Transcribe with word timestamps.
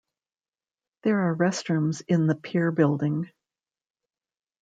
There 1.03 1.29
are 1.29 1.35
restrooms 1.35 2.01
in 2.07 2.25
the 2.25 2.33
pier 2.33 2.71
building. 2.71 3.29